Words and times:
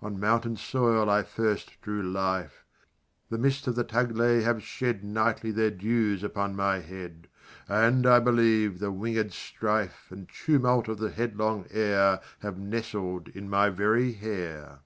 On 0.00 0.18
mountain 0.18 0.56
soil 0.56 1.10
I 1.10 1.22
first 1.22 1.78
drew 1.82 2.02
life: 2.02 2.64
The 3.28 3.36
mists 3.36 3.66
of 3.66 3.74
the 3.74 3.84
Taglay 3.84 4.40
have 4.40 4.62
shed 4.62 5.04
Nightly 5.04 5.50
their 5.50 5.70
dews 5.70 6.22
upon 6.24 6.56
my 6.56 6.78
head, 6.78 7.28
And, 7.68 8.06
I 8.06 8.18
believe, 8.18 8.78
the 8.78 8.90
winged 8.90 9.34
strife 9.34 10.06
And 10.10 10.26
tumult 10.26 10.88
of 10.88 10.96
the 11.00 11.10
headlong 11.10 11.66
air 11.70 12.22
Have 12.38 12.56
nestled 12.56 13.28
in 13.28 13.50
my 13.50 13.68
very 13.68 14.12
hair. 14.14 14.78